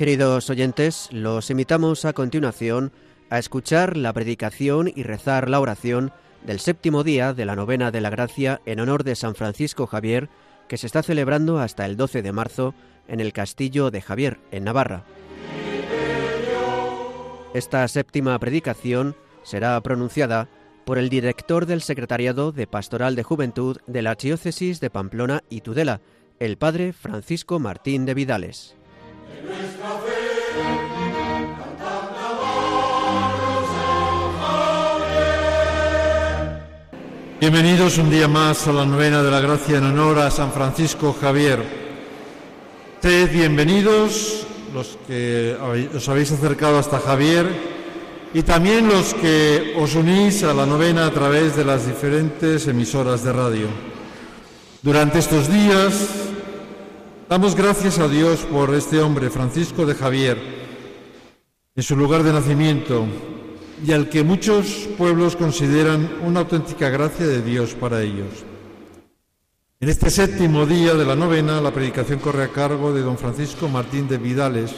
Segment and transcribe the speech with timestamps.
[0.00, 2.90] Queridos oyentes, los invitamos a continuación
[3.30, 6.12] a escuchar la predicación y rezar la oración
[6.44, 10.28] del séptimo día de la novena de la gracia en honor de San Francisco Javier,
[10.68, 12.74] que se está celebrando hasta el 12 de marzo
[13.08, 15.04] en el Castillo de Javier, en Navarra.
[17.54, 20.48] Esta séptima predicación será pronunciada
[20.84, 25.60] por el director del Secretariado de Pastoral de Juventud de la Archidiócesis de Pamplona y
[25.60, 26.00] Tudela,
[26.38, 28.76] el padre Francisco Martín de Vidales.
[37.40, 41.16] Bienvenidos un día más a la novena de la gracia en honor a San Francisco
[41.18, 41.64] Javier.
[43.00, 45.56] Sed bienvenidos los que
[45.94, 47.48] os habéis acercado hasta Javier
[48.34, 53.24] y también los que os unís a la novena a través de las diferentes emisoras
[53.24, 53.68] de radio.
[54.82, 55.94] Durante estos días
[57.26, 60.36] damos gracias a Dios por este hombre, Francisco de Javier,
[61.74, 63.06] en su lugar de nacimiento,
[63.84, 68.44] y al que muchos pueblos consideran una auténtica gracia de Dios para ellos.
[69.80, 73.68] En este séptimo día de la novena, la predicación corre a cargo de don Francisco
[73.68, 74.72] Martín de Vidales,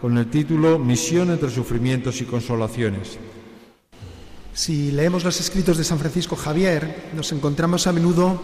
[0.00, 3.18] con el título Misión entre sufrimientos y consolaciones.
[4.52, 8.40] Si leemos los escritos de San Francisco Javier, nos encontramos a menudo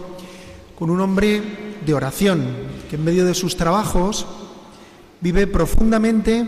[0.77, 1.41] con un hombre
[1.85, 2.43] de oración,
[2.89, 4.25] que en medio de sus trabajos
[5.21, 6.45] vive profundamente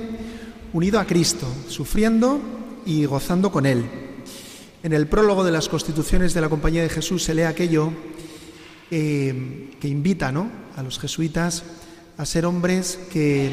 [0.73, 2.41] unido a Cristo, sufriendo
[2.85, 3.83] y gozando con Él.
[4.83, 7.91] En el prólogo de las Constituciones de la Compañía de Jesús se lee aquello
[8.91, 10.49] eh, que invita ¿no?
[10.75, 11.63] a los jesuitas
[12.17, 13.51] a ser hombres que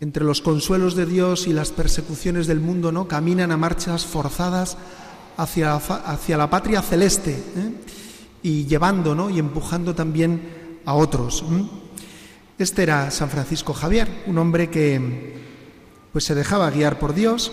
[0.00, 4.76] entre los consuelos de Dios y las persecuciones del mundo no caminan a marchas forzadas
[5.36, 7.72] hacia, hacia la patria celeste ¿eh?
[8.42, 9.30] y llevando ¿no?
[9.30, 11.44] y empujando también a otros.
[12.58, 15.40] Este era San Francisco Javier, un hombre que
[16.12, 17.50] pues se dejaba guiar por Dios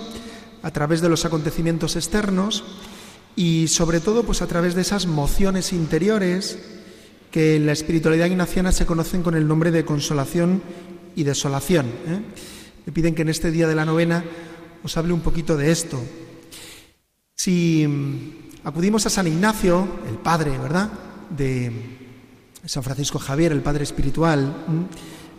[0.67, 2.66] a través de los acontecimientos externos
[3.38, 6.59] y sobre todo pues a través de esas mociones interiores
[7.31, 10.61] que en la espiritualidad ignaciana se conocen con el nombre de consolación
[11.16, 11.85] y desolación.
[11.85, 12.19] ¿eh?
[12.85, 14.25] Me piden que en este día de la novena
[14.83, 16.03] os hable un poquito de esto.
[17.33, 20.91] Si mm, acudimos a San Ignacio, el padre, ¿verdad?
[21.29, 21.72] De
[22.66, 24.66] San Francisco Javier, el padre espiritual,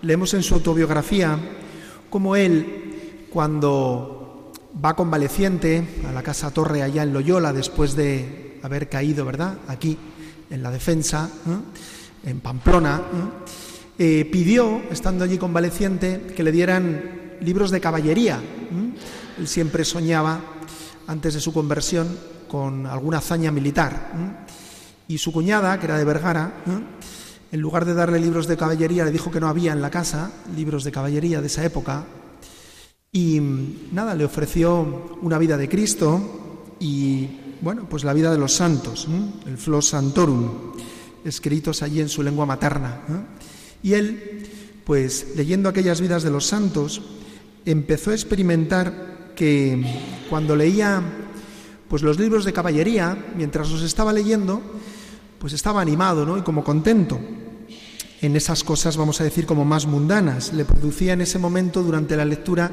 [0.01, 1.39] leemos en su autobiografía
[2.09, 4.18] cómo él, cuando
[4.85, 9.59] va convaleciente a la Casa Torre allá en Loyola después de haber caído, ¿verdad?
[9.67, 9.99] Aquí,
[10.51, 12.31] en la defensa, ¿eh?
[12.31, 13.01] en Pamplona.
[13.01, 14.21] ¿eh?
[14.21, 18.41] Eh, pidió, estando allí convaleciente, que le dieran libros de caballería.
[19.39, 20.41] Él siempre soñaba,
[21.07, 22.17] antes de su conversión,
[22.49, 24.13] con alguna hazaña militar.
[25.09, 26.53] Y su cuñada, que era de Vergara,
[27.51, 30.31] en lugar de darle libros de caballería, le dijo que no había en la casa
[30.55, 32.05] libros de caballería de esa época,
[33.13, 33.41] y
[33.93, 37.29] nada, le ofreció una vida de Cristo y,
[37.61, 39.09] bueno, pues la vida de los santos,
[39.47, 40.75] el Flos Santorum,
[41.25, 43.01] escritos allí en su lengua materna.
[43.83, 44.47] Y él,
[44.85, 47.01] pues leyendo aquellas vidas de los santos,
[47.65, 49.83] empezó a experimentar que
[50.29, 51.03] cuando leía
[51.89, 54.61] pues los libros de caballería, mientras los estaba leyendo,
[55.39, 56.37] pues estaba animado, ¿no?
[56.37, 57.19] Y como contento
[58.21, 60.53] en esas cosas, vamos a decir, como más mundanas.
[60.53, 62.71] Le producía en ese momento, durante la lectura,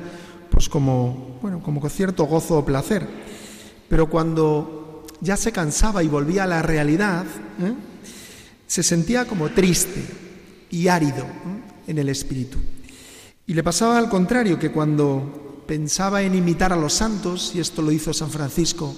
[0.49, 3.07] pues como, bueno, como cierto gozo o placer.
[3.87, 7.25] Pero cuando ya se cansaba y volvía a la realidad,
[7.61, 7.73] ¿eh?
[8.65, 10.03] se sentía como triste
[10.71, 11.91] y árido ¿eh?
[11.91, 12.57] en el espíritu.
[13.45, 17.83] Y le pasaba al contrario, que cuando pensaba en imitar a los santos, y esto
[17.83, 18.95] lo hizo San Francisco,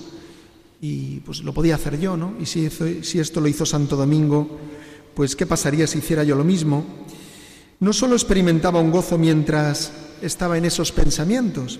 [0.80, 2.36] y pues lo podía hacer yo, ¿no?
[2.40, 2.66] Y si
[3.20, 4.48] esto lo hizo Santo Domingo,
[5.18, 6.86] pues ¿qué pasaría si hiciera yo lo mismo?
[7.80, 9.92] No solo experimentaba un gozo mientras
[10.22, 11.80] estaba en esos pensamientos,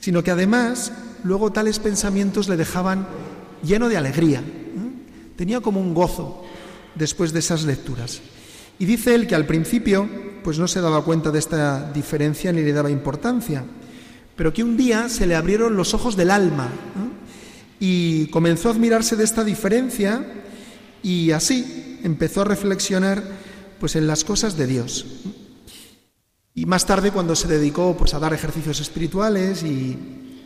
[0.00, 0.90] sino que además
[1.22, 3.06] luego tales pensamientos le dejaban
[3.62, 4.42] lleno de alegría.
[5.36, 6.42] Tenía como un gozo
[6.96, 8.20] después de esas lecturas.
[8.80, 10.08] Y dice él que al principio
[10.42, 13.64] pues no se daba cuenta de esta diferencia ni le daba importancia,
[14.34, 16.70] pero que un día se le abrieron los ojos del alma
[17.78, 20.26] y comenzó a admirarse de esta diferencia
[21.04, 23.22] y así empezó a reflexionar
[23.80, 25.06] pues en las cosas de Dios.
[26.54, 29.98] Y más tarde cuando se dedicó pues a dar ejercicios espirituales y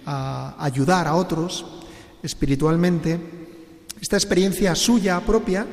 [0.06, 1.66] a ayudar a otros
[2.22, 3.20] espiritualmente,
[4.00, 5.66] esta experiencia suya propia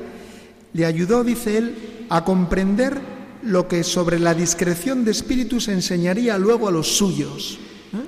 [0.74, 3.00] le ayudó, dice él, a comprender
[3.44, 7.60] lo que sobre la discreción de espíritus enseñaría luego a los suyos.
[7.94, 8.08] ¿eh?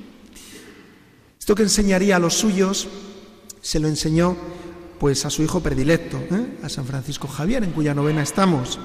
[1.39, 2.87] Esto que enseñaría a los suyos
[3.61, 4.35] se lo enseñó
[4.99, 6.57] pues a su hijo predilecto, ¿eh?
[6.63, 8.79] a San Francisco Javier, en cuya novena estamos.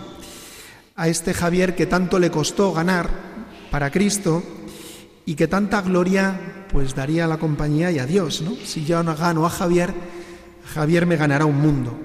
[0.96, 3.08] A este Javier que tanto le costó ganar
[3.70, 4.42] para Cristo
[5.24, 8.54] y que tanta gloria pues daría a la compañía y a Dios, ¿no?
[8.64, 9.94] Si yo no gano a Javier,
[10.74, 11.98] Javier me ganará un mundo.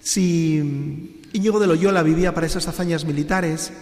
[0.00, 3.72] Si Íñigo de Loyola vivía para esas hazañas militares,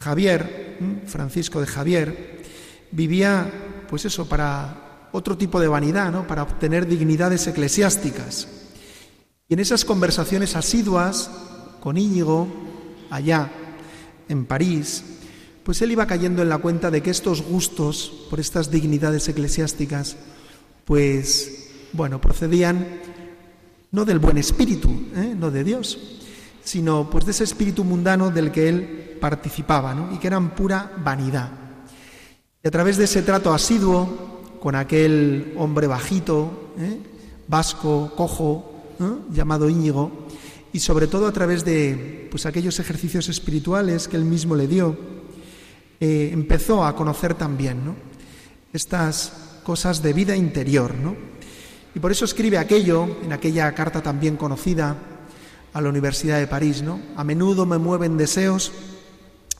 [0.00, 2.42] Javier, Francisco de Javier,
[2.90, 3.50] vivía
[3.88, 6.26] pues eso para otro tipo de vanidad, ¿no?
[6.26, 8.63] Para obtener dignidades eclesiásticas.
[9.48, 11.30] Y en esas conversaciones asiduas
[11.80, 12.48] con Íñigo,
[13.10, 13.50] allá
[14.28, 15.04] en París,
[15.62, 20.16] pues él iba cayendo en la cuenta de que estos gustos por estas dignidades eclesiásticas,
[20.86, 22.86] pues, bueno, procedían
[23.92, 25.34] no del buen espíritu, ¿eh?
[25.38, 25.98] no de Dios,
[26.64, 30.14] sino pues de ese espíritu mundano del que él participaba, ¿no?
[30.14, 31.50] y que eran pura vanidad.
[32.62, 36.98] Y a través de ese trato asiduo con aquel hombre bajito, ¿eh?
[37.46, 38.73] vasco, cojo,
[39.32, 40.26] llamado Íñigo,
[40.72, 44.96] y sobre todo a través de pues aquellos ejercicios espirituales que él mismo le dio,
[46.00, 47.94] eh, empezó a conocer también
[48.72, 50.94] estas cosas de vida interior.
[50.94, 51.14] ¿no?
[51.94, 54.96] Y por eso escribe aquello, en aquella carta también conocida
[55.72, 56.82] a la Universidad de París.
[56.82, 57.00] ¿no?
[57.16, 58.72] A menudo me mueven deseos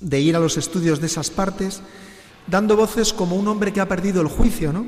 [0.00, 1.80] de ir a los estudios de esas partes,
[2.46, 4.86] dando voces como un hombre que ha perdido el juicio, ¿no?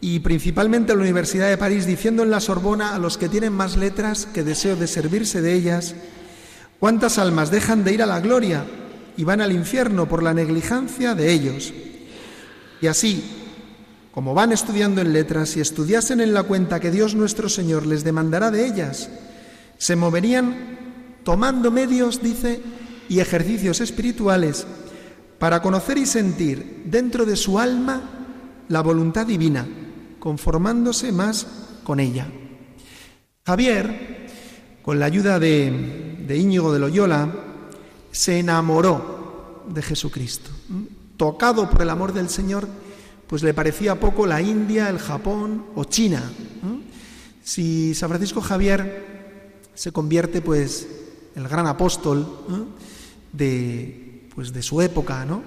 [0.00, 3.76] Y principalmente la Universidad de París, diciendo en la Sorbona a los que tienen más
[3.76, 5.94] letras que deseo de servirse de ellas,
[6.78, 8.64] ¿cuántas almas dejan de ir a la gloria
[9.16, 11.72] y van al infierno por la negligencia de ellos.
[12.80, 13.24] Y así,
[14.12, 18.04] como van estudiando en letras y estudiasen en la cuenta que Dios nuestro Señor les
[18.04, 19.08] demandará de ellas,
[19.78, 20.76] se moverían
[21.24, 22.60] tomando medios, dice,
[23.08, 24.66] y ejercicios espirituales
[25.38, 28.02] para conocer y sentir dentro de su alma
[28.68, 29.66] la voluntad divina,
[30.18, 31.46] conformándose más
[31.84, 32.26] con ella.
[33.44, 34.26] Javier,
[34.82, 37.32] con la ayuda de, de Íñigo de Loyola,
[38.10, 40.50] se enamoró de Jesucristo.
[41.16, 42.68] Tocado por el amor del Señor,
[43.26, 46.22] pues le parecía poco la India, el Japón o China.
[47.42, 50.88] Si San Francisco Javier se convierte, pues,
[51.34, 52.26] el gran apóstol
[53.32, 55.42] de, pues, de su época, ¿no?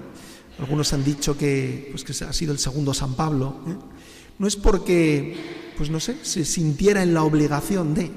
[0.59, 3.61] Algunos han dicho que, pues, que ha sido el segundo San Pablo.
[3.67, 3.75] ¿eh?
[4.39, 5.35] No es porque,
[5.77, 8.09] pues no sé, se sintiera en la obligación de,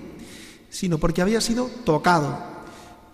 [0.70, 2.38] sino porque había sido tocado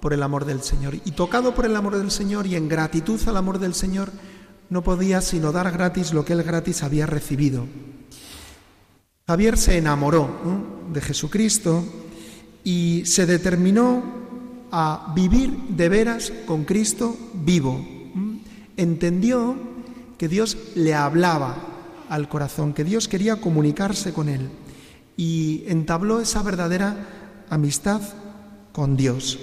[0.01, 0.95] por el amor del Señor.
[1.05, 4.13] Y tocado por el amor del Señor y en gratitud al amor del Señor,
[4.69, 7.67] no podía sino dar gratis lo que él gratis había recibido.
[9.27, 10.29] Javier se enamoró
[10.93, 11.85] de Jesucristo
[12.63, 14.03] y se determinó
[14.71, 17.87] a vivir de veras con Cristo vivo.
[18.77, 19.57] Entendió
[20.19, 21.78] que Dios le hablaba
[22.09, 24.49] al corazón, que Dios quería comunicarse con él
[25.17, 26.97] y entabló esa verdadera
[27.51, 28.01] amistad
[28.73, 29.39] con Dios.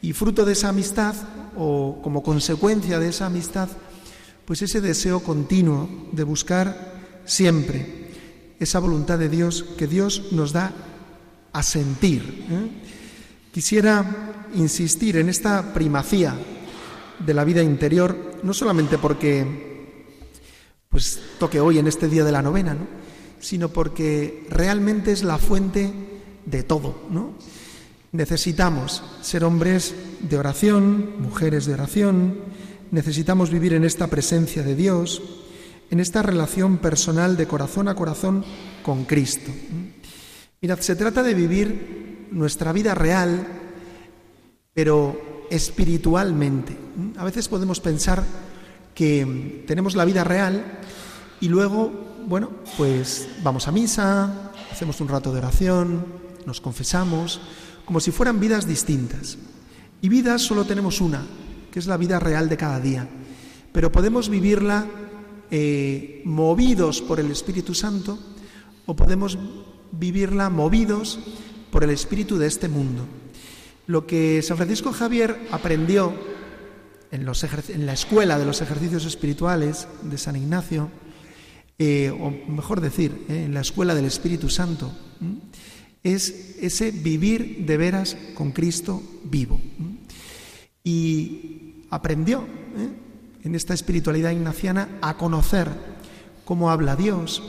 [0.00, 1.14] Y fruto de esa amistad,
[1.56, 3.68] o como consecuencia de esa amistad,
[4.44, 8.06] pues ese deseo continuo de buscar siempre
[8.58, 10.72] esa voluntad de Dios que Dios nos da
[11.52, 12.46] a sentir.
[12.48, 12.70] ¿eh?
[13.52, 16.34] Quisiera insistir en esta primacía
[17.18, 19.65] de la vida interior, no solamente porque
[20.96, 22.74] pues toque hoy en este día de la novena,
[23.38, 25.92] sino porque realmente es la fuente
[26.46, 27.34] de todo, ¿no?
[28.12, 32.38] Necesitamos ser hombres de oración, mujeres de oración,
[32.92, 35.22] necesitamos vivir en esta presencia de Dios,
[35.90, 38.42] en esta relación personal de corazón a corazón
[38.82, 39.50] con Cristo.
[40.62, 43.46] Mirad, se trata de vivir nuestra vida real,
[44.72, 46.74] pero espiritualmente.
[47.18, 48.45] A veces podemos pensar
[48.96, 50.80] que tenemos la vida real
[51.38, 51.92] y luego,
[52.26, 56.06] bueno, pues vamos a misa, hacemos un rato de oración,
[56.46, 57.40] nos confesamos,
[57.84, 59.36] como si fueran vidas distintas.
[60.00, 61.26] Y vidas solo tenemos una,
[61.70, 63.06] que es la vida real de cada día.
[63.70, 64.86] Pero podemos vivirla
[65.50, 68.18] eh, movidos por el Espíritu Santo
[68.86, 69.38] o podemos
[69.92, 71.18] vivirla movidos
[71.70, 73.04] por el Espíritu de este mundo.
[73.88, 76.14] Lo que San Francisco Javier aprendió
[77.16, 80.90] en, la escuela de los ejercicios espirituales de San Ignacio,
[81.78, 84.92] eh, o mejor decir, eh, en la escuela del Espíritu Santo,
[86.02, 89.60] es ese vivir de veras con Cristo vivo.
[90.84, 93.44] Y aprendió ¿eh?
[93.44, 95.68] en esta espiritualidad ignaciana a conocer
[96.44, 97.42] cómo habla Dios,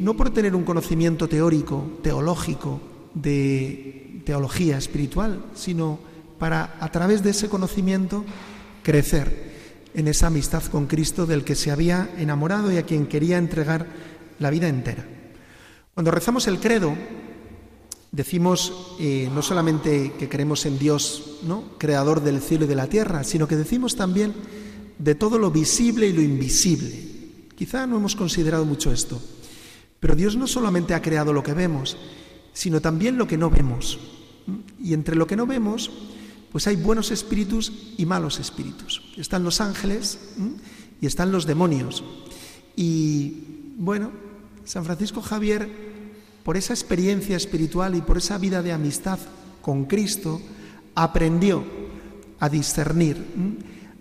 [0.00, 2.80] no por tener un conocimiento teórico, teológico,
[3.14, 6.00] de teología espiritual, sino
[6.44, 8.22] para a través de ese conocimiento
[8.82, 13.38] crecer en esa amistad con Cristo del que se había enamorado y a quien quería
[13.38, 13.86] entregar
[14.38, 15.06] la vida entera.
[15.94, 16.94] Cuando rezamos el credo,
[18.12, 21.78] decimos eh, no solamente que creemos en Dios, ¿no?
[21.78, 24.34] creador del cielo y de la tierra, sino que decimos también
[24.98, 26.92] de todo lo visible y lo invisible.
[27.56, 29.18] Quizá no hemos considerado mucho esto,
[29.98, 31.96] pero Dios no solamente ha creado lo que vemos,
[32.52, 33.98] sino también lo que no vemos.
[34.78, 35.90] Y entre lo que no vemos,
[36.54, 39.02] pues hay buenos espíritus y malos espíritus.
[39.16, 40.20] Están los ángeles
[41.00, 42.04] y están los demonios.
[42.76, 44.12] Y bueno,
[44.64, 45.68] San Francisco Javier,
[46.44, 49.18] por esa experiencia espiritual y por esa vida de amistad
[49.62, 50.40] con Cristo,
[50.94, 51.64] aprendió
[52.38, 53.16] a discernir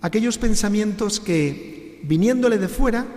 [0.01, 3.07] aquellos pensamientos que, viniéndole de fuera,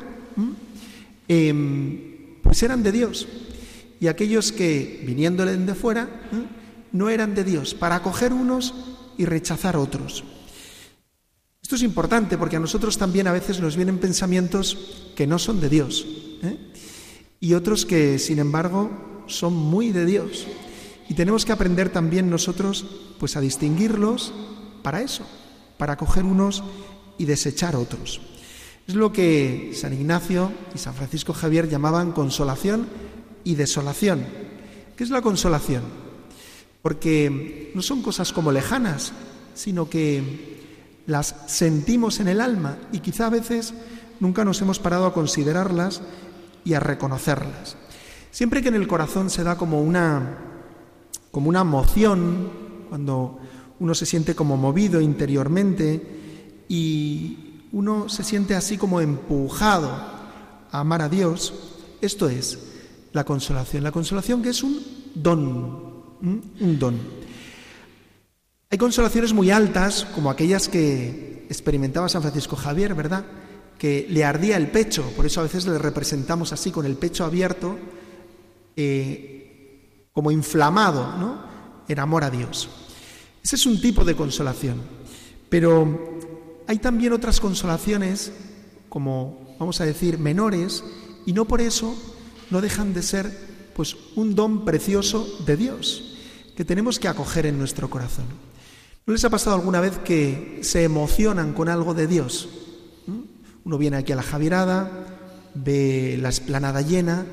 [1.28, 3.28] em, pues eran de Dios,
[4.00, 6.09] y aquellos que, viniéndole de fuera,
[6.90, 10.25] no eran de Dios, para acoger unos y rechazar otros.
[11.63, 15.61] Esto es importante porque a nosotros también a veces nos vienen pensamientos que no son
[15.61, 16.07] de Dios
[16.43, 16.59] ¿eh?
[17.41, 20.47] y otros que, sin embargo, son muy de Dios.
[21.09, 22.87] Y tenemos que aprender también nosotros
[23.19, 24.33] pues a distinguirlos
[24.83, 25.27] para eso,
[25.77, 26.63] para coger unos
[27.19, 28.21] y desechar otros.
[28.87, 32.87] Es lo que San Ignacio y San Francisco Javier llamaban consolación
[33.43, 34.25] y desolación.
[34.97, 36.06] ¿Qué es la consolación?
[36.87, 39.11] Porque no son cosas como lejanas,
[39.55, 43.75] sino que las sentimos en el alma y quizá a veces
[44.21, 46.00] nunca nos hemos parado a considerarlas
[46.64, 47.76] y a reconocerlas.
[48.31, 50.38] Siempre que en el corazón se da como una
[51.33, 52.52] como una moción,
[52.88, 53.40] cuando
[53.81, 56.00] uno se siente como movido interiormente
[56.69, 59.90] y uno se siente así como empujado
[60.71, 61.52] a amar a Dios,
[62.00, 62.61] esto es
[63.12, 63.83] la consolación.
[63.83, 64.81] La consolación que es un
[65.16, 65.86] don,
[66.21, 66.99] un don.
[68.69, 73.25] Hay consolaciones muy altas, como aquellas que experimentaba San Francisco Javier, ¿verdad?
[73.79, 77.25] Que le ardía el pecho, por eso a veces le representamos así, con el pecho
[77.25, 77.79] abierto,
[78.75, 81.45] eh, como inflamado, ¿no?
[81.87, 82.69] En amor a Dios.
[83.43, 84.81] Ese es un tipo de consolación.
[85.49, 86.19] Pero
[86.67, 88.33] hay también otras consolaciones,
[88.89, 90.83] como vamos a decir, menores,
[91.25, 91.95] y no por eso
[92.51, 93.46] no dejan de ser
[93.76, 96.16] pues un don precioso de Dios
[96.56, 98.25] que tenemos que acoger en nuestro corazón.
[99.04, 102.49] ¿No les ha pasado alguna vez que se emocionan con algo de Dios?
[103.06, 103.21] ¿Mm?
[103.66, 107.26] Uno viene aquí a la Javierada, ve la esplanada llena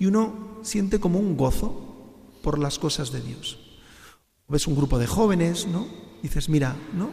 [0.00, 3.60] y uno siente como un gozo por las cosas de Dios.
[4.48, 5.86] ves un grupo de jóvenes, ¿no?
[6.22, 7.10] Dices, mira, ¿no?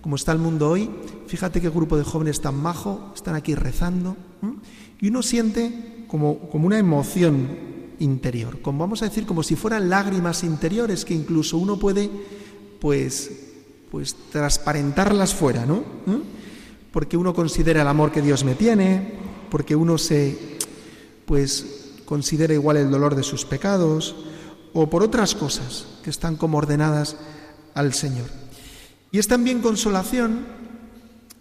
[0.00, 0.90] Como está el mundo hoy,
[1.26, 4.16] fíjate qué grupo de jóvenes tan majo, están aquí rezando.
[5.00, 7.65] Y uno siente como, como una emoción
[7.98, 12.10] interior, como vamos a decir, como si fueran lágrimas interiores que incluso uno puede,
[12.80, 13.30] pues,
[13.90, 15.76] pues transparentarlas fuera, ¿no?
[15.76, 16.20] ¿Eh?
[16.92, 19.14] Porque uno considera el amor que Dios me tiene,
[19.50, 20.58] porque uno se,
[21.24, 24.16] pues, considera igual el dolor de sus pecados,
[24.72, 27.16] o por otras cosas que están como ordenadas
[27.74, 28.28] al Señor.
[29.10, 30.46] Y es también consolación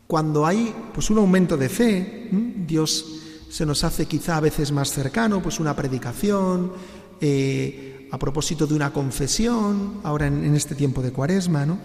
[0.08, 2.30] cuando hay, pues, un aumento de fe.
[2.68, 3.25] Dios
[3.56, 6.74] se nos hace quizá a veces más cercano, pues una predicación,
[7.22, 11.80] eh, a propósito de una confesión, ahora en, este tiempo de cuaresma, ¿no?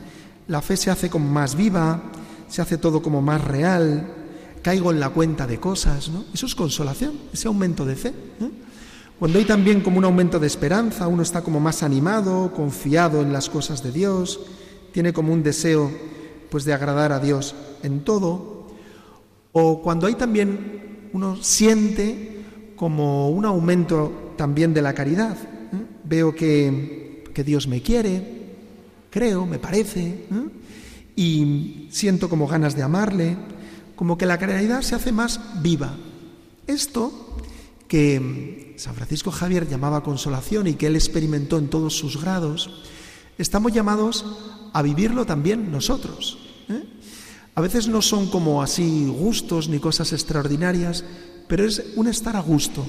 [0.48, 2.02] La fe se hace como más viva,
[2.48, 4.04] se hace todo como más real,
[4.62, 6.24] caigo en la cuenta de cosas, ¿no?
[6.34, 8.14] Eso es consolación, ese aumento de fe.
[9.20, 13.32] Cuando hay también como un aumento de esperanza, uno está como más animado, confiado en
[13.32, 14.40] las cosas de Dios,
[14.90, 15.88] tiene como un deseo
[16.50, 18.66] pues de agradar a Dios en todo.
[19.52, 22.42] O cuando hay también uno siente
[22.76, 25.36] como un aumento también de la caridad.
[25.36, 25.86] ¿eh?
[26.04, 28.54] Veo que, que, Dios me quiere,
[29.10, 30.48] creo, me parece, ¿eh?
[31.16, 33.36] y siento como ganas de amarle,
[33.96, 35.94] como que la caridad se hace más viva.
[36.66, 37.36] Esto
[37.86, 42.70] que San Francisco Javier llamaba consolación y que él experimentó en todos sus grados,
[43.36, 44.24] estamos llamados
[44.72, 46.38] a vivirlo también nosotros.
[46.68, 46.84] ¿eh?
[47.54, 51.04] A veces no son como así gustos ni cosas extraordinarias,
[51.48, 52.84] pero es un estar a gusto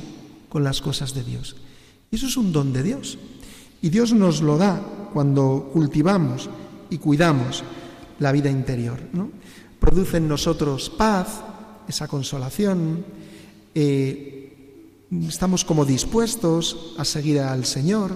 [0.49, 1.55] con las cosas de Dios.
[2.11, 3.17] Y eso es un don de Dios.
[3.81, 4.81] Y Dios nos lo da
[5.13, 6.49] cuando cultivamos
[6.89, 7.63] y cuidamos
[8.19, 8.99] la vida interior.
[9.13, 9.31] ¿no?
[9.79, 11.41] Produce en nosotros paz,
[11.87, 13.03] esa consolación,
[13.73, 18.15] eh, estamos como dispuestos a seguir al Señor,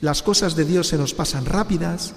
[0.00, 2.14] las cosas de Dios se nos pasan rápidas.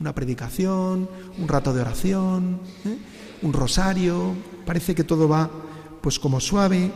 [0.00, 2.96] Una predicación, un rato de oración, ¿eh?
[3.42, 5.50] un rosario, parece que todo va
[6.00, 6.84] pues como suave.
[6.86, 6.90] ¿eh?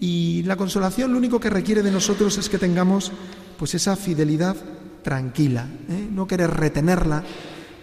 [0.00, 3.12] Y la consolación lo único que requiere de nosotros es que tengamos
[3.56, 4.56] pues esa fidelidad
[5.02, 6.08] tranquila, ¿eh?
[6.10, 7.22] no querer retenerla,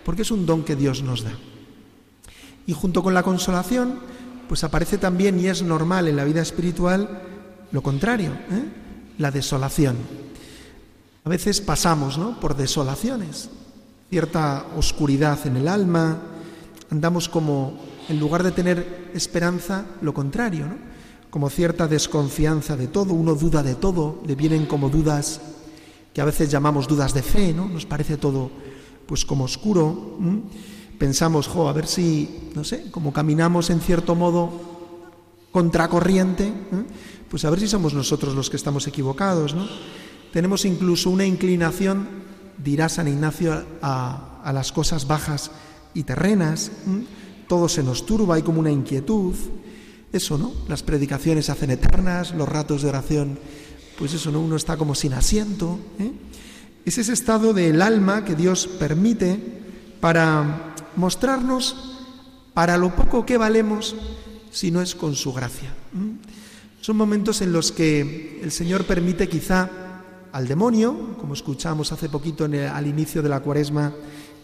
[0.04, 1.32] porque es un don que Dios nos da.
[2.68, 4.00] Y junto con la consolación,
[4.50, 7.22] pues aparece también, y es normal en la vida espiritual,
[7.72, 8.32] lo contrario,
[9.18, 9.96] la desolación.
[11.24, 12.40] A veces pasamos ¿no?
[12.40, 13.50] por desolaciones,
[14.10, 16.18] cierta oscuridad en el alma,
[16.90, 20.96] andamos como, en lugar de tener esperanza, lo contrario, ¿no?
[21.36, 25.42] como cierta desconfianza de todo, uno duda de todo, le vienen como dudas
[26.14, 27.68] que a veces llamamos dudas de fe, ¿no?
[27.68, 28.50] Nos parece todo
[29.06, 30.18] pues como oscuro.
[30.98, 34.50] Pensamos, jo, a ver si, no sé, como caminamos en cierto modo
[35.52, 36.54] contracorriente,
[37.30, 39.68] pues a ver si somos nosotros los que estamos equivocados, ¿no?
[40.32, 42.08] Tenemos incluso una inclinación,
[42.58, 45.52] dirá San Ignacio, a, las cosas bajas
[45.94, 46.72] y terrenas.
[47.48, 49.36] Todo se nos turba, hay como una inquietud.
[50.12, 50.54] Eso, ¿no?
[50.68, 53.38] Las predicaciones hacen eternas, los ratos de oración
[53.98, 54.42] pues eso, ¿no?
[54.42, 55.80] uno está como sin asiento.
[56.00, 56.12] ¿eh?
[56.86, 59.40] Es ese estado del alma que Dios permite
[60.00, 61.94] para mostrarnos
[62.54, 63.96] para lo poco que valemos
[64.52, 65.74] si no es con su gracia.
[66.82, 69.70] Son momentos en los que el Señor permite quizá
[70.36, 73.94] al demonio, como escuchamos hace poquito al inicio de la cuaresma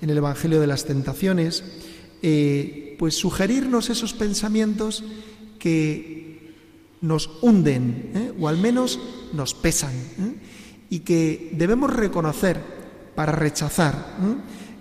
[0.02, 1.66] en el Evangelio de las Tentaciones,
[2.22, 5.04] eh, pues sugerirnos esos pensamientos
[5.60, 6.56] que
[7.02, 8.34] nos hunden, ¿eh?
[8.40, 9.02] o al menos
[9.34, 10.36] nos pesan, ¿eh?
[10.90, 12.58] y que debemos reconocer
[13.14, 14.16] para rechazar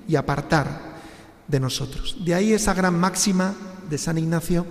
[0.07, 1.01] y apartar
[1.49, 2.19] de nosotros.
[2.25, 3.57] De ahí esa gran máxima
[3.91, 4.65] de San Ignacio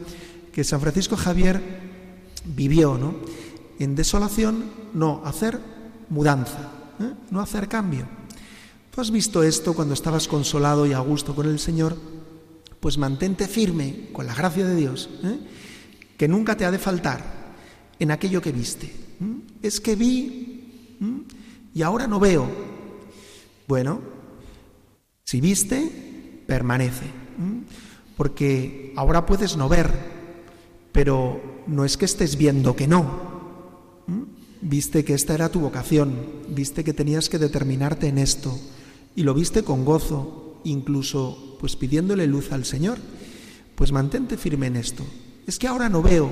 [0.53, 1.61] que San Francisco Javier
[2.45, 3.15] vivió, ¿no?
[3.77, 5.78] En desolación, no hacer
[6.09, 6.71] mudanza,
[7.31, 8.07] no hacer cambio.
[8.91, 11.95] Tú has visto esto cuando estabas consolado y a gusto con el Señor,
[12.79, 15.09] pues mantente firme con la gracia de Dios,
[16.17, 17.23] que nunca te ha de faltar
[17.99, 18.93] en aquello que viste.
[19.61, 20.97] Es que vi
[21.73, 22.49] y ahora no veo.
[23.67, 24.01] Bueno,
[25.23, 27.05] si viste, permanece.
[28.17, 29.93] Porque ahora puedes no ver,
[30.91, 33.28] pero no es que estés viendo que no.
[34.61, 36.15] Viste que esta era tu vocación,
[36.49, 38.59] viste que tenías que determinarte en esto
[39.15, 42.97] y lo viste con gozo, incluso pues pidiéndole luz al Señor.
[43.75, 45.05] Pues mantente firme en esto.
[45.47, 46.29] Es que ahora no veo,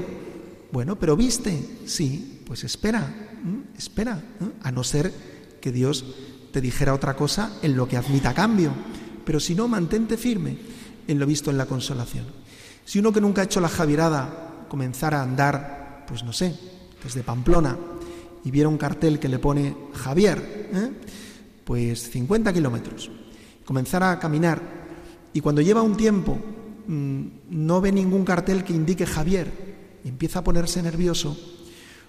[0.73, 3.29] bueno, pero viste, sí, pues espera,
[3.77, 4.21] espera,
[4.61, 5.13] a no ser
[5.61, 6.03] que Dios
[6.51, 8.71] te dijera otra cosa en lo que admita cambio.
[9.25, 10.57] Pero si no, mantente firme
[11.07, 12.25] en lo visto en la consolación.
[12.83, 16.53] Si uno que nunca ha hecho la javierada comenzara a andar, pues no sé,
[17.01, 17.77] desde Pamplona
[18.47, 20.89] y viera un cartel que le pone Javier, ¿eh?
[21.65, 23.11] pues 50 kilómetros,
[23.65, 24.61] comenzara a caminar
[25.33, 26.39] y cuando lleva un tiempo
[26.87, 29.51] mm, no ve ningún cartel que indique Javier,
[30.05, 31.37] empieza a ponerse nervioso,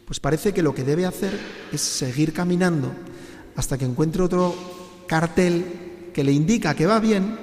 [0.05, 1.37] pues parece que lo que debe hacer
[1.73, 2.93] es seguir caminando
[3.57, 4.55] hasta que encuentre otro
[5.09, 7.37] cartel que le indica que va bien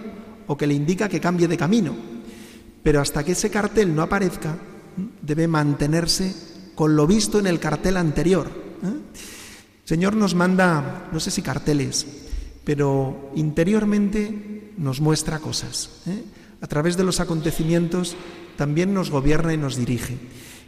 [0.47, 1.93] o que le indica que cambie de camino.
[2.81, 4.57] Pero hasta que ese cartel no aparezca,
[5.21, 6.33] debe mantenerse
[6.75, 8.64] con lo visto en el cartel anterior.
[8.85, 8.93] ¿Eh?
[9.83, 12.05] Señor nos manda, no sé si carteles,
[12.63, 16.01] pero interiormente nos muestra cosas.
[16.07, 16.23] ¿eh?
[16.61, 18.15] A través de los acontecimientos
[18.57, 20.17] también nos gobierna y nos dirige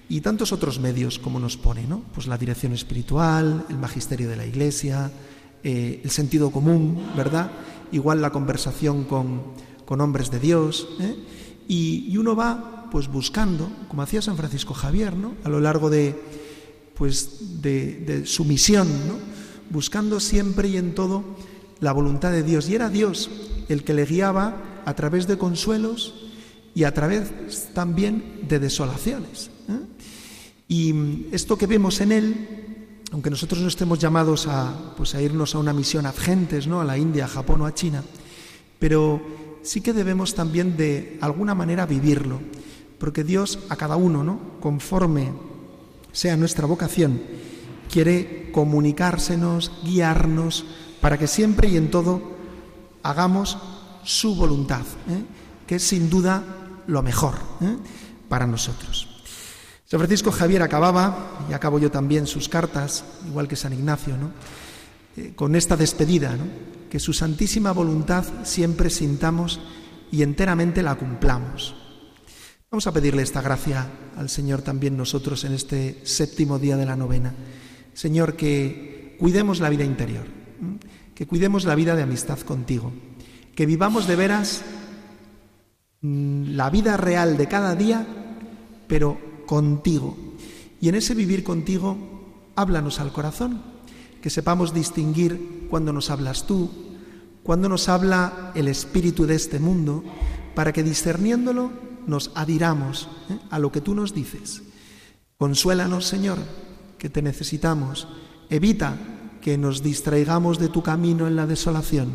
[0.09, 2.01] y tantos otros medios como nos pone, ¿no?
[2.13, 5.11] Pues la dirección espiritual, el magisterio de la Iglesia,
[5.63, 7.51] eh, el sentido común, ¿verdad?
[7.91, 9.41] Igual la conversación con,
[9.85, 11.15] con hombres de Dios, ¿eh?
[11.67, 15.33] y, uno va pues buscando, como hacía San Francisco Javier, ¿no?
[15.43, 16.15] A lo largo de
[16.97, 19.15] pues de, de su misión, ¿no?
[19.69, 21.23] Buscando siempre y en todo
[21.79, 22.69] la voluntad de Dios.
[22.69, 23.29] Y era Dios
[23.69, 26.15] el que le guiaba a través de consuelos
[26.73, 29.49] y a través también de desolaciones.
[29.67, 29.79] ¿eh?
[30.67, 32.47] Y esto que vemos en él,
[33.11, 36.81] aunque nosotros no estemos llamados a, pues a irnos a una misión ad gentes, ¿no?
[36.81, 38.03] a la India, a Japón o a China,
[38.79, 39.21] pero
[39.63, 42.39] sí que debemos también de alguna manera vivirlo,
[42.99, 44.39] porque Dios a cada uno, ¿no?
[44.59, 45.31] conforme
[46.17, 47.21] sea nuestra vocación,
[47.91, 50.65] quiere comunicársenos, guiarnos,
[50.99, 52.35] para que siempre y en todo
[53.03, 53.59] hagamos
[54.03, 55.23] su voluntad, ¿eh?
[55.67, 56.43] que es sin duda
[56.87, 57.77] lo mejor ¿eh?
[58.27, 59.21] para nosotros.
[59.85, 64.31] San Francisco Javier acababa, y acabo yo también sus cartas, igual que San Ignacio, ¿no?
[65.17, 66.35] Eh, con esta despedida,
[66.89, 69.59] que su santísima voluntad siempre sintamos
[70.11, 71.75] y enteramente la cumplamos.
[72.69, 76.97] Vamos a pedirle esta gracia al Señor también nosotros en este séptimo día de la
[76.97, 77.33] novena.
[77.93, 80.25] Señor, que cuidemos la vida interior,
[81.15, 82.91] que cuidemos la vida de amistad contigo,
[83.55, 84.63] que vivamos de veras
[86.01, 88.05] mm, la vida real de cada día,
[88.85, 90.17] pero contigo.
[90.81, 91.97] Y en ese vivir contigo,
[92.57, 93.61] háblanos al corazón,
[94.21, 96.69] que sepamos distinguir cuando nos hablas tú,
[97.43, 100.03] cuando nos habla el espíritu de este mundo,
[100.53, 103.37] para que discerniéndolo nos adhiramos ¿eh?
[103.51, 104.63] a lo que tú nos dices.
[105.37, 106.39] Consuélanos, Señor,
[106.97, 108.07] que te necesitamos.
[108.49, 108.97] Evita
[109.41, 112.09] que nos distraigamos de tu camino en la desolación.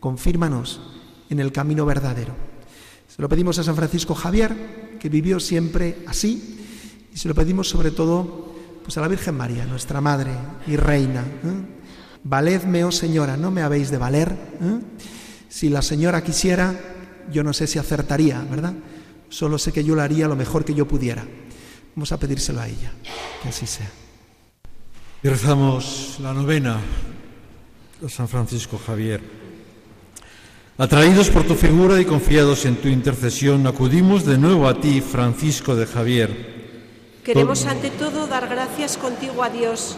[0.00, 0.80] Confírmanos
[1.30, 2.34] en el camino verdadero.
[3.08, 6.58] Se lo pedimos a San Francisco Javier, que vivió siempre así,
[7.12, 10.32] y se lo pedimos sobre todo pues a la Virgen María, nuestra Madre
[10.66, 11.22] y Reina.
[11.22, 11.76] ¿eh?
[12.22, 14.30] Valedme, oh Señora, no me habéis de valer.
[14.30, 14.80] ¿eh?
[15.48, 16.74] Si la Señora quisiera,
[17.32, 18.74] yo no sé si acertaría, ¿verdad?
[19.28, 21.26] Solo sé que yo lo haría lo mejor que yo pudiera.
[21.94, 22.92] Vamos a pedírselo a ella,
[23.42, 23.90] que así sea.
[25.22, 26.78] Y rezamos la novena
[28.00, 29.20] de San Francisco Javier.
[30.78, 35.74] Atraídos por tu figura y confiados en tu intercesión, acudimos de nuevo a ti, Francisco
[35.74, 36.54] de Javier.
[37.24, 39.96] Queremos ante todo dar gracias contigo a Dios,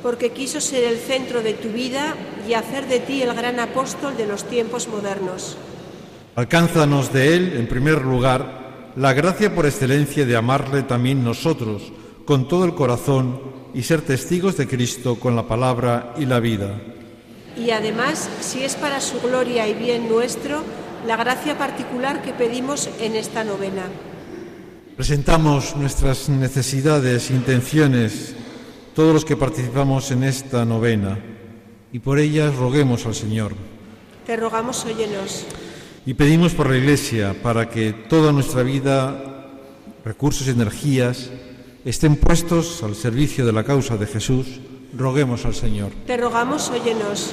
[0.00, 2.14] porque quiso ser el centro de tu vida
[2.48, 5.56] y hacer de ti el gran apóstol de los tiempos modernos.
[6.36, 8.61] Alcánzanos de Él, en primer lugar,
[8.96, 11.92] la gracia por excelencia de amarle también nosotros,
[12.24, 13.40] con todo el corazón,
[13.74, 16.78] y ser testigos de Cristo con la palabra y la vida.
[17.56, 20.62] Y además, si es para su gloria y bien nuestro,
[21.06, 23.84] la gracia particular que pedimos en esta novena.
[24.96, 28.34] Presentamos nuestras necesidades, intenciones,
[28.94, 31.18] todos los que participamos en esta novena,
[31.92, 33.54] y por ellas roguemos al Señor.
[34.26, 35.46] Te rogamos, óyenos.
[36.04, 39.46] Y pedimos por la Iglesia para que toda nuestra vida,
[40.04, 41.30] recursos y energías
[41.84, 44.60] estén puestos al servicio de la causa de Jesús.
[44.96, 45.92] Roguemos al Señor.
[46.04, 47.32] Te rogamos, óyenos.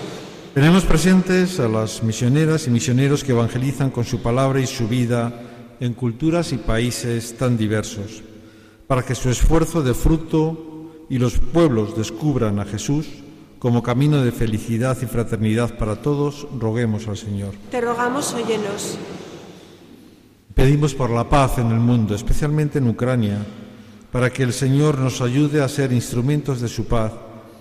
[0.54, 5.34] Tenemos presentes a las misioneras y misioneros que evangelizan con su palabra y su vida
[5.80, 8.22] en culturas y países tan diversos,
[8.86, 13.08] para que su esfuerzo de fruto y los pueblos descubran a Jesús
[13.60, 17.54] como camino de felicidad y fraternidad para todos, roguemos al Señor.
[17.70, 18.98] Te rogamos, óyenos.
[20.56, 23.46] Pedimos por la paz en el mundo, especialmente en Ucrania,
[24.12, 27.12] para que el Señor nos ayude a ser instrumentos de su paz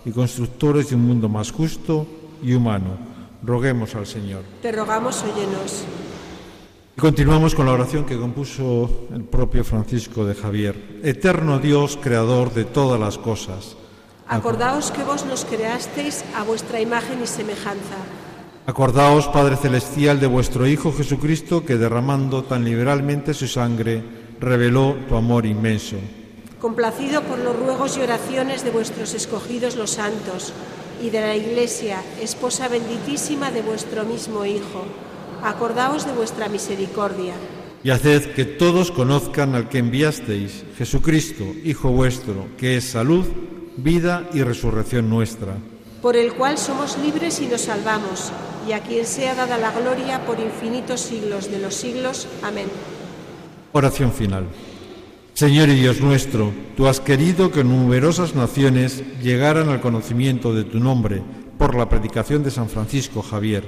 [0.04, 2.06] y constructores de un mundo más justo
[2.42, 2.96] y humano.
[3.42, 4.42] Roguemos al Señor.
[4.62, 5.84] Te rogamos, óyenos.
[6.96, 11.00] Y continuamos con la oración que compuso el propio Francisco de Javier.
[11.02, 13.76] Eterno Dios, creador de todas las cosas
[14.28, 17.96] Acordaos que vos nos creasteis a vuestra imagen y semejanza.
[18.66, 24.04] Acordaos, Padre Celestial, de vuestro Hijo Jesucristo, que derramando tan liberalmente su sangre,
[24.38, 25.96] reveló tu amor inmenso.
[26.60, 30.52] Complacido por los ruegos y oraciones de vuestros escogidos los santos
[31.02, 34.84] y de la Iglesia, esposa benditísima de vuestro mismo Hijo,
[35.42, 37.32] acordaos de vuestra misericordia.
[37.82, 43.24] Y haced que todos conozcan al que enviasteis, Jesucristo, Hijo vuestro, que es salud,
[43.78, 45.54] vida y resurrección nuestra.
[46.02, 48.32] Por el cual somos libres y nos salvamos,
[48.68, 52.26] y a quien sea dada la gloria por infinitos siglos de los siglos.
[52.42, 52.66] Amén.
[53.72, 54.46] Oración final.
[55.32, 60.80] Señor y Dios nuestro, tú has querido que numerosas naciones llegaran al conocimiento de tu
[60.80, 61.22] nombre
[61.56, 63.64] por la predicación de San Francisco Javier.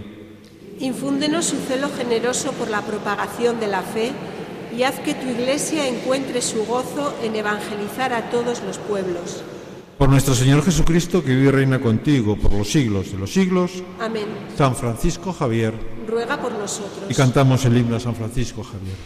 [0.81, 4.11] Infúndenos su celo generoso por la propagación de la fe
[4.77, 9.45] y haz que tu Iglesia encuentre su gozo en evangelizar a todos los pueblos.
[10.01, 13.85] Por nuestro Señor Jesucristo, que vive y reina contigo por los siglos de los siglos.
[14.01, 14.25] Amén.
[14.57, 15.75] San Francisco Javier.
[16.09, 17.05] Ruega por nosotros.
[17.11, 18.97] Y cantamos el himno a San Francisco Javier.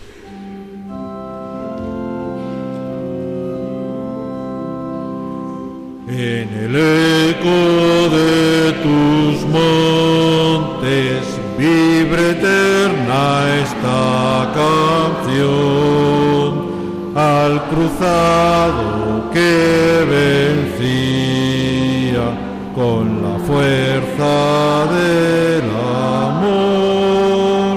[6.06, 11.24] En el eco de tus montes
[11.58, 14.52] vibre eterna esta
[15.24, 15.74] canción
[17.16, 20.06] al cruzado que
[20.70, 22.26] vencía
[22.72, 24.34] con la fuerza
[24.94, 25.66] del
[26.30, 27.76] amor.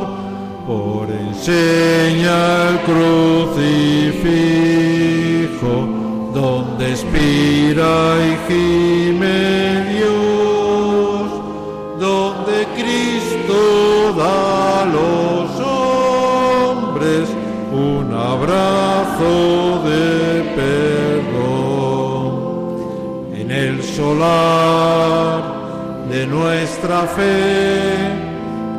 [0.68, 2.38] Por enseña
[2.70, 3.96] el crucifijo
[6.36, 7.92] donde expira
[8.28, 9.40] y gime
[9.96, 11.26] Dios
[12.00, 13.60] donde Cristo
[14.16, 17.26] da los hombres
[17.74, 19.57] un abrazo
[23.98, 25.42] solar
[26.08, 28.14] de nuestra fe.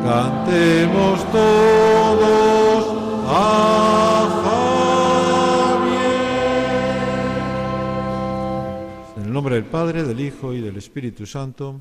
[0.05, 2.85] Cantemos todos
[3.27, 4.29] a
[5.75, 5.99] Javier.
[9.17, 11.81] En el nombre del Padre, del Hijo y del Espíritu Santo.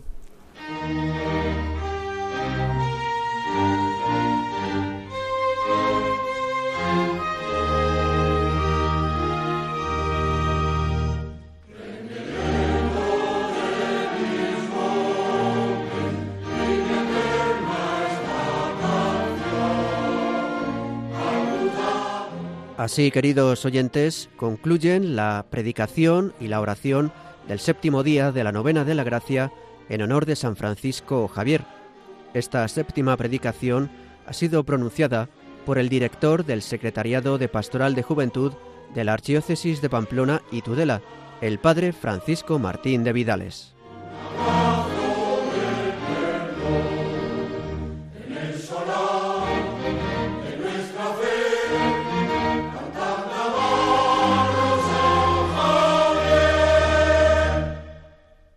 [22.88, 27.12] Así, queridos oyentes, concluyen la predicación y la oración
[27.46, 29.52] del séptimo día de la novena de la gracia
[29.90, 31.66] en honor de San Francisco Javier.
[32.34, 33.92] Esta séptima predicación
[34.26, 35.28] ha sido pronunciada
[35.66, 38.54] por el director del Secretariado de Pastoral de Juventud
[38.96, 41.02] de la Archidiócesis de Pamplona y Tudela,
[41.42, 43.76] el padre Francisco Martín de Vidales.